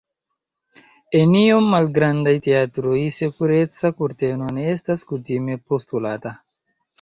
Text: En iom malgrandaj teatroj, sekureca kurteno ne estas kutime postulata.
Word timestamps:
En 1.17 1.35
iom 1.39 1.67
malgrandaj 1.73 2.33
teatroj, 2.47 2.95
sekureca 3.19 3.93
kurteno 4.01 4.49
ne 4.57 4.65
estas 4.73 5.05
kutime 5.13 5.61
postulata. 5.69 6.35